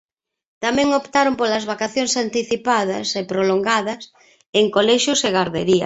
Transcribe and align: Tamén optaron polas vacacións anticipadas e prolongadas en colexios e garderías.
Tamén 0.63 0.89
optaron 1.01 1.35
polas 1.39 1.67
vacacións 1.71 2.13
anticipadas 2.25 3.07
e 3.19 3.21
prolongadas 3.31 4.01
en 4.59 4.65
colexios 4.75 5.19
e 5.27 5.29
garderías. 5.37 5.79